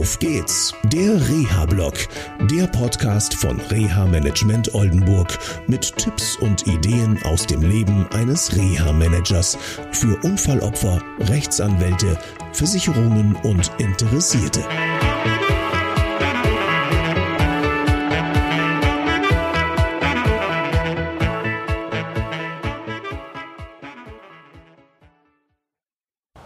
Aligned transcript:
Auf 0.00 0.18
geht's, 0.18 0.74
der 0.84 1.28
Reha-Blog, 1.28 1.92
der 2.50 2.66
Podcast 2.68 3.34
von 3.34 3.60
Reha 3.60 4.06
Management 4.06 4.74
Oldenburg 4.74 5.38
mit 5.66 5.94
Tipps 5.94 6.36
und 6.36 6.66
Ideen 6.66 7.22
aus 7.24 7.46
dem 7.46 7.60
Leben 7.60 8.06
eines 8.10 8.56
Reha-Managers 8.56 9.58
für 9.92 10.18
Unfallopfer, 10.24 11.02
Rechtsanwälte, 11.18 12.18
Versicherungen 12.54 13.36
und 13.42 13.70
Interessierte. 13.76 14.64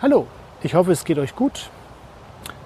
Hallo, 0.00 0.28
ich 0.62 0.74
hoffe, 0.74 0.92
es 0.92 1.04
geht 1.04 1.18
euch 1.18 1.34
gut. 1.34 1.68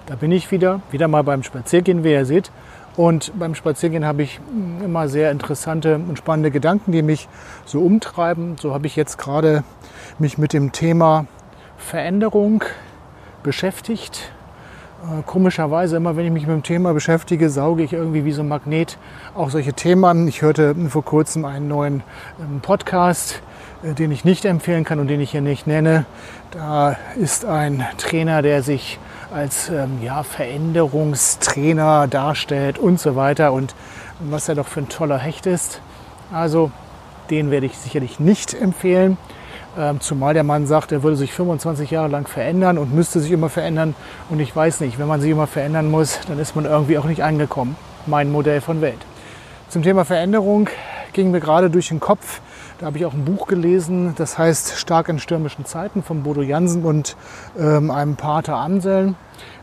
Da 0.07 0.15
bin 0.15 0.31
ich 0.31 0.51
wieder, 0.51 0.81
wieder 0.91 1.07
mal 1.07 1.23
beim 1.23 1.41
Spaziergehen, 1.41 2.03
wie 2.03 2.11
ihr 2.11 2.25
seht. 2.25 2.51
Und 2.95 3.37
beim 3.39 3.55
Spaziergehen 3.55 4.05
habe 4.05 4.21
ich 4.21 4.39
immer 4.83 5.07
sehr 5.07 5.31
interessante 5.31 5.95
und 5.95 6.17
spannende 6.17 6.51
Gedanken, 6.51 6.91
die 6.91 7.01
mich 7.01 7.27
so 7.65 7.81
umtreiben. 7.81 8.55
So 8.59 8.73
habe 8.73 8.85
ich 8.85 8.95
jetzt 8.95 9.17
gerade 9.17 9.63
mich 10.19 10.37
mit 10.37 10.53
dem 10.53 10.71
Thema 10.71 11.25
Veränderung 11.77 12.63
beschäftigt. 13.41 14.31
Äh, 15.03 15.23
komischerweise, 15.25 15.97
immer 15.97 16.15
wenn 16.15 16.25
ich 16.25 16.31
mich 16.31 16.45
mit 16.45 16.55
dem 16.55 16.63
Thema 16.63 16.93
beschäftige, 16.93 17.49
sauge 17.49 17.81
ich 17.81 17.91
irgendwie 17.91 18.25
wie 18.25 18.31
so 18.31 18.43
ein 18.43 18.47
Magnet 18.47 18.99
auch 19.33 19.49
solche 19.49 19.73
Themen 19.73 20.05
an. 20.05 20.27
Ich 20.27 20.43
hörte 20.43 20.75
vor 20.87 21.03
kurzem 21.03 21.45
einen 21.45 21.67
neuen 21.67 22.03
ähm, 22.39 22.61
Podcast 22.61 23.41
äh, 23.83 23.93
den 23.93 24.11
ich 24.11 24.23
nicht 24.23 24.45
empfehlen 24.45 24.83
kann 24.83 24.99
und 24.99 25.07
den 25.07 25.19
ich 25.19 25.31
hier 25.31 25.41
nicht 25.41 25.67
nenne. 25.67 26.05
Da 26.51 26.95
ist 27.17 27.43
ein 27.43 27.83
Trainer, 27.97 28.41
der 28.41 28.63
sich 28.63 28.99
als 29.35 29.69
ähm, 29.69 30.01
ja, 30.01 30.23
Veränderungstrainer 30.23 32.07
darstellt 32.07 32.79
und 32.79 33.01
so 33.01 33.17
weiter 33.17 33.51
und 33.51 33.75
was 34.19 34.47
er 34.47 34.55
doch 34.55 34.65
für 34.65 34.79
ein 34.79 34.87
toller 34.87 35.17
Hecht 35.17 35.45
ist. 35.45 35.81
Also 36.31 36.71
den 37.29 37.51
werde 37.51 37.65
ich 37.65 37.77
sicherlich 37.77 38.19
nicht 38.21 38.53
empfehlen. 38.53 39.17
Ähm, 39.77 39.99
zumal 39.99 40.33
der 40.33 40.45
Mann 40.45 40.67
sagt, 40.67 40.93
er 40.93 41.03
würde 41.03 41.17
sich 41.17 41.33
25 41.33 41.91
Jahre 41.91 42.07
lang 42.07 42.27
verändern 42.27 42.77
und 42.77 42.95
müsste 42.95 43.19
sich 43.19 43.31
immer 43.31 43.49
verändern. 43.49 43.93
Und 44.29 44.39
ich 44.39 44.55
weiß 44.55 44.79
nicht, 44.79 44.99
wenn 44.99 45.07
man 45.07 45.19
sich 45.19 45.31
immer 45.31 45.47
verändern 45.47 45.91
muss, 45.91 46.17
dann 46.29 46.39
ist 46.39 46.55
man 46.55 46.63
irgendwie 46.63 46.97
auch 46.97 47.03
nicht 47.03 47.21
angekommen. 47.21 47.75
Mein 48.05 48.31
Modell 48.31 48.61
von 48.61 48.79
Welt. 48.79 49.05
Zum 49.67 49.83
Thema 49.83 50.05
Veränderung 50.05 50.69
ging 51.11 51.31
mir 51.31 51.41
gerade 51.41 51.69
durch 51.69 51.89
den 51.89 51.99
Kopf, 51.99 52.39
da 52.85 52.89
habe 52.89 52.99
ich 52.99 53.05
auch 53.07 53.13
ein 53.13 53.25
Buch 53.25 53.47
gelesen, 53.47 54.13
das 54.15 54.37
heißt 54.37 54.77
Stark 54.77 55.09
in 55.09 55.17
stürmischen 55.17 55.65
Zeiten 55.65 56.03
von 56.03 56.21
Bodo 56.21 56.43
Jansen 56.43 56.85
und 56.85 57.17
ähm, 57.57 57.89
einem 57.89 58.15
Pater 58.15 58.57
Anselm, 58.57 59.15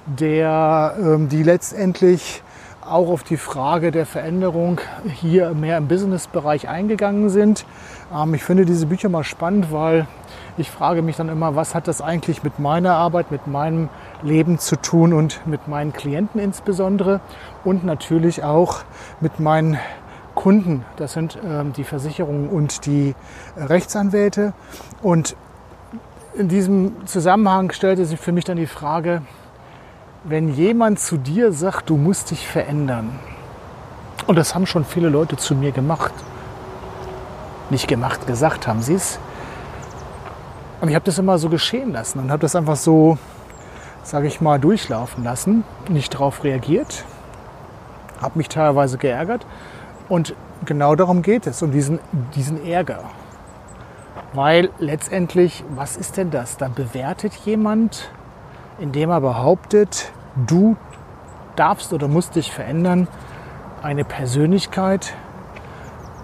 der 0.07 0.97
ähm, 0.99 1.29
die 1.29 1.45
letztendlich 1.45 2.43
auch 2.85 3.09
auf 3.11 3.23
die 3.23 3.37
Frage 3.37 3.93
der 3.93 4.07
Veränderung 4.07 4.81
hier 5.05 5.55
mehr 5.55 5.79
im 5.79 5.87
Business-Bereich 5.87 6.69
eingegangen 6.69 7.29
sind. 7.29 7.65
Ähm, 8.13 8.35
ich 8.35 8.43
finde 8.43 8.65
diese 8.65 8.87
Bücher 8.87 9.09
mal 9.09 9.23
spannend, 9.23 9.71
weil 9.71 10.09
ich 10.59 10.69
frage 10.69 11.01
mich 11.03 11.15
dann 11.15 11.29
immer, 11.29 11.55
was 11.55 11.77
hat 11.77 11.87
das 11.87 12.03
eigentlich 12.03 12.43
mit 12.43 12.59
meiner 12.59 12.95
Arbeit, 12.95 13.31
mit 13.31 13.47
meinem 13.47 13.89
Leben 14.25 14.59
zu 14.59 14.75
tun 14.75 15.13
und 15.13 15.47
mit 15.47 15.69
meinen 15.69 15.93
Klienten 15.93 16.41
insbesondere 16.41 17.21
und 17.63 17.85
natürlich 17.85 18.43
auch 18.43 18.81
mit 19.21 19.39
meinen 19.39 19.79
Kunden. 20.35 20.85
Das 20.97 21.13
sind 21.13 21.39
ähm, 21.45 21.73
die 21.73 21.85
Versicherungen 21.85 22.49
und 22.49 22.87
die 22.87 23.15
Rechtsanwälte. 23.57 24.53
Und 25.03 25.37
in 26.35 26.49
diesem 26.49 27.07
Zusammenhang 27.07 27.73
stellte 27.73 28.05
sich 28.07 28.19
für 28.19 28.33
mich 28.33 28.45
dann 28.45 28.57
die 28.57 28.67
Frage, 28.67 29.23
wenn 30.25 30.49
jemand 30.49 31.01
zu 31.01 31.17
dir 31.17 31.53
sagt, 31.53 31.91
du 31.91 31.97
musst 31.97 32.31
dich 32.31 32.47
verändern, 32.47 33.19
und 34.27 34.37
das 34.37 34.55
haben 34.55 34.67
schon 34.67 34.85
viele 34.85 35.09
Leute 35.09 35.37
zu 35.37 35.55
mir 35.55 35.73
gemacht, 35.73 36.13
nicht 37.71 37.89
gemacht, 37.89 38.27
gesagt 38.27 38.69
haben 38.69 38.83
sie 38.83 38.95
es. 38.95 39.19
Und 40.81 40.89
ich 40.89 40.95
habe 40.95 41.05
das 41.05 41.19
immer 41.19 41.39
so 41.39 41.49
geschehen 41.49 41.93
lassen 41.93 42.21
und 42.21 42.31
habe 42.31 42.41
das 42.41 42.55
einfach 42.55 42.77
so, 42.77 43.19
sage 44.05 44.29
ich 44.29 44.41
mal, 44.41 44.61
durchlaufen 44.61 45.25
lassen, 45.25 45.65
nicht 45.89 46.15
darauf 46.15 46.45
reagiert, 46.45 47.05
habe 48.21 48.39
mich 48.39 48.49
teilweise 48.49 48.97
geärgert 48.99 49.45
und 50.09 50.35
genau 50.65 50.95
darum 50.95 51.23
geht 51.23 51.47
es, 51.47 51.63
um 51.63 51.73
diesen, 51.73 51.99
diesen 52.35 52.65
Ärger. 52.67 53.05
Weil 54.33 54.71
letztendlich, 54.79 55.65
was 55.75 55.97
ist 55.97 56.17
denn 56.17 56.31
das? 56.31 56.57
Da 56.57 56.69
bewertet 56.69 57.35
jemand, 57.45 58.11
indem 58.79 59.11
er 59.11 59.21
behauptet, 59.21 60.13
du 60.47 60.77
darfst 61.57 61.93
oder 61.93 62.09
musst 62.09 62.37
dich 62.37 62.51
verändern, 62.53 63.09
eine 63.83 64.05
Persönlichkeit. 64.05 65.15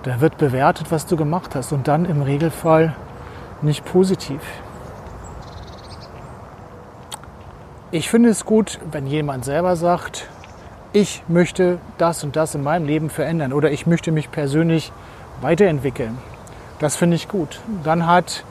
Da 0.04 0.20
wird 0.20 0.38
bewertet, 0.38 0.90
was 0.90 1.06
du 1.06 1.16
gemacht 1.16 1.54
hast 1.54 1.72
und 1.72 1.88
dann 1.88 2.04
im 2.04 2.22
Regelfall 2.22 2.94
nicht 3.62 3.84
positiv. 3.84 4.40
Ich 7.90 8.08
finde 8.10 8.28
es 8.28 8.44
gut, 8.44 8.78
wenn 8.90 9.06
jemand 9.06 9.44
selber 9.44 9.74
sagt, 9.74 10.28
ich 10.98 11.22
möchte 11.28 11.78
das 11.96 12.24
und 12.24 12.34
das 12.34 12.56
in 12.56 12.64
meinem 12.64 12.84
Leben 12.84 13.08
verändern 13.08 13.52
oder 13.52 13.70
ich 13.70 13.86
möchte 13.86 14.10
mich 14.10 14.32
persönlich 14.32 14.90
weiterentwickeln. 15.40 16.18
Das 16.80 16.96
finde 16.96 17.14
ich 17.14 17.28
gut. 17.28 17.60
Dann 17.84 18.06
hat 18.08 18.42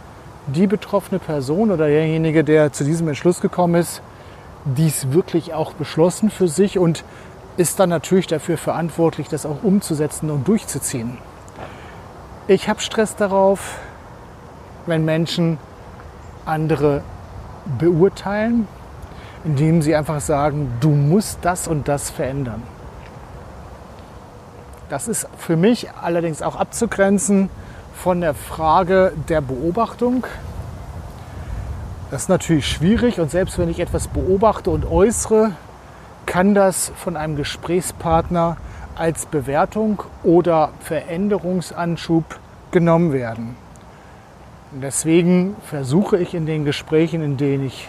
die 0.48 0.66
betroffene 0.66 1.20
Person 1.20 1.72
oder 1.72 1.88
derjenige, 1.88 2.46
der 2.46 2.72
zu 2.72 2.86
diesem 2.86 3.10
Entschluss 3.10 3.42
gekommen 3.42 3.76
ist, 3.76 4.02
dies 4.64 5.12
wirklich 5.12 5.54
auch 5.54 5.74
beschlossen 5.74 6.30
für 6.30 6.48
sich 6.48 6.80
und 6.80 7.04
ist 7.58 7.82
dann 7.82 7.90
natürlich 7.90 8.28
dafür 8.28 8.58
verantwortlich, 8.58 9.28
das 9.28 9.46
auch 9.46 9.64
umzusetzen 9.64 10.30
und 10.30 10.48
durchzuziehen. 10.48 11.18
Ich 12.48 12.70
habe 12.70 12.80
Stress 12.80 13.18
darauf, 13.18 13.78
wenn 14.86 15.04
Menschen 15.04 15.58
andere 16.46 17.02
beurteilen, 17.78 18.70
indem 19.48 19.82
sie 19.82 19.96
einfach 19.96 20.20
sagen, 20.20 20.74
du 20.82 20.90
musst 20.90 21.40
das 21.42 21.70
und 21.70 21.88
das 21.88 22.10
verändern. 22.10 22.62
Das 24.90 25.08
ist 25.08 25.28
für 25.38 25.56
mich 25.56 25.88
allerdings 26.02 26.42
auch 26.42 26.58
abzugrenzen 26.58 27.50
von 27.96 28.20
der 28.20 28.34
Frage 28.34 29.14
der 29.30 29.40
Beobachtung. 29.40 30.26
Das 32.12 32.24
ist 32.24 32.30
natürlich 32.30 32.68
schwierig 32.68 33.22
und 33.22 33.32
selbst 33.32 33.58
wenn 33.58 33.70
ich 33.70 33.80
etwas 33.80 34.10
beobachte 34.10 34.70
und 34.70 34.86
äußere, 34.86 35.52
kann 36.26 36.54
das 36.54 36.92
von 36.98 37.16
einem 37.16 37.38
Gesprächspartner 37.38 38.58
als 38.96 39.28
Bewertung 39.28 40.04
oder 40.24 40.72
Veränderungsanschub 40.82 42.38
genommen 42.72 43.14
werden. 43.14 43.56
Deswegen 44.72 45.56
versuche 45.64 46.18
ich 46.18 46.34
in 46.34 46.46
den 46.46 46.66
Gesprächen, 46.66 47.24
in 47.24 47.38
denen 47.38 47.66
ich 47.66 47.88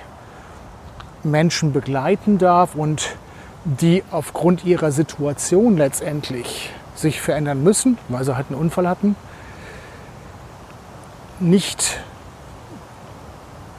Menschen 1.31 1.72
begleiten 1.72 2.39
darf 2.39 2.75
und 2.75 3.16
die 3.65 4.03
aufgrund 4.11 4.65
ihrer 4.65 4.91
Situation 4.91 5.77
letztendlich 5.77 6.71
sich 6.94 7.21
verändern 7.21 7.62
müssen, 7.62 7.99
weil 8.09 8.25
sie 8.25 8.37
halt 8.37 8.47
einen 8.50 8.59
Unfall 8.59 8.89
hatten, 8.89 9.15
nicht 11.41 12.00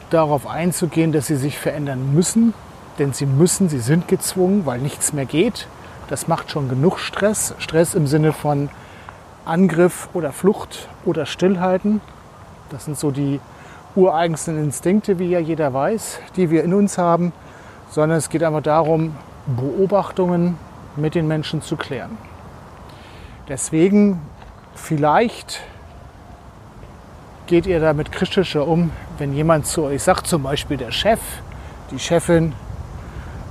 darauf 0.09 0.47
einzugehen, 0.47 1.11
dass 1.11 1.27
sie 1.27 1.35
sich 1.35 1.57
verändern 1.57 2.13
müssen, 2.13 2.53
denn 2.97 3.13
sie 3.13 3.25
müssen, 3.25 3.69
sie 3.69 3.79
sind 3.79 4.07
gezwungen, 4.07 4.65
weil 4.65 4.79
nichts 4.79 5.13
mehr 5.13 5.25
geht. 5.25 5.67
Das 6.07 6.27
macht 6.27 6.51
schon 6.51 6.69
genug 6.69 6.99
Stress. 6.99 7.53
Stress 7.59 7.93
im 7.93 8.07
Sinne 8.07 8.33
von 8.33 8.69
Angriff 9.45 10.09
oder 10.13 10.31
Flucht 10.31 10.87
oder 11.05 11.25
Stillhalten. 11.25 12.01
Das 12.69 12.85
sind 12.85 12.97
so 12.97 13.11
die 13.11 13.39
ureigensten 13.95 14.57
Instinkte, 14.57 15.19
wie 15.19 15.29
ja 15.29 15.39
jeder 15.39 15.73
weiß, 15.73 16.19
die 16.35 16.49
wir 16.49 16.63
in 16.63 16.73
uns 16.73 16.97
haben, 16.97 17.33
sondern 17.89 18.17
es 18.17 18.29
geht 18.29 18.43
einfach 18.43 18.61
darum, 18.61 19.15
Beobachtungen 19.47 20.57
mit 20.95 21.15
den 21.15 21.27
Menschen 21.27 21.61
zu 21.61 21.75
klären. 21.75 22.17
Deswegen 23.47 24.21
vielleicht 24.75 25.61
geht 27.47 27.65
ihr 27.65 27.79
damit 27.79 28.11
kritischer 28.11 28.67
um, 28.67 28.91
wenn 29.17 29.33
jemand 29.33 29.65
zu 29.65 29.83
euch 29.83 30.03
sagt, 30.03 30.27
zum 30.27 30.43
Beispiel 30.43 30.77
der 30.77 30.91
Chef, 30.91 31.19
die 31.89 31.97
Chefin 31.97 32.53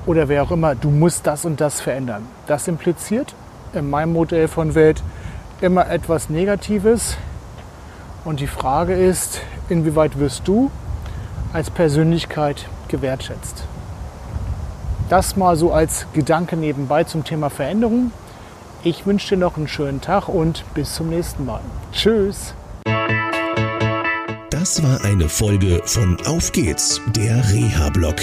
oder 0.06 0.29
wer 0.29 0.44
auch 0.44 0.52
immer, 0.52 0.76
du 0.76 0.91
musst 0.91 1.26
das 1.26 1.44
und 1.44 1.61
das 1.61 1.81
verändern. 1.81 2.25
Das 2.46 2.69
impliziert 2.69 3.34
in 3.75 3.91
meinem 3.91 4.12
Modell 4.12 4.46
von 4.46 4.75
Welt 4.75 5.02
immer 5.61 5.91
etwas 5.91 6.31
Negatives. 6.31 7.17
Und 8.28 8.40
die 8.40 8.46
Frage 8.46 8.92
ist, 8.92 9.40
inwieweit 9.70 10.19
wirst 10.19 10.46
du 10.46 10.70
als 11.54 11.70
Persönlichkeit 11.70 12.66
gewertschätzt? 12.88 13.64
Das 15.08 15.34
mal 15.36 15.56
so 15.56 15.72
als 15.72 16.04
Gedanke 16.12 16.54
nebenbei 16.54 17.04
zum 17.04 17.25
Thema 17.25 17.48
Veränderung. 17.48 18.12
Ich 18.84 19.06
wünsche 19.06 19.30
dir 19.30 19.40
noch 19.40 19.56
einen 19.56 19.66
schönen 19.66 20.02
Tag 20.02 20.28
und 20.28 20.62
bis 20.75 20.94
zum 20.94 21.08
nächsten 21.08 21.46
Mal. 21.46 21.62
Tschüss. 21.90 22.52
Das 24.50 24.82
war 24.82 25.02
eine 25.06 25.31
Folge 25.31 25.81
von 25.86 26.19
Auf 26.26 26.52
geht's, 26.52 27.00
der 27.16 27.36
Reha-Blog 27.50 28.16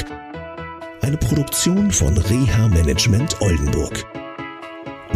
eine 1.02 1.18
Produktion 1.18 1.90
von 1.92 2.16
Reha 2.16 2.68
Management 2.68 3.42
Oldenburg. 3.42 4.06